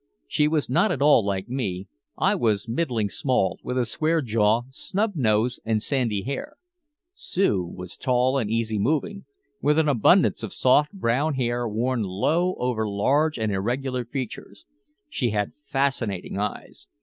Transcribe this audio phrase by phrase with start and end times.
[0.27, 1.87] She was not at all like me.
[2.17, 6.55] I was middling small, with a square jaw, snub nose and sandy hair.
[7.13, 9.25] Sue was tall and easy moving,
[9.61, 14.65] with an abundance of soft brown hair worn low over large and irregular features.
[15.07, 16.87] She had fascinating eyes.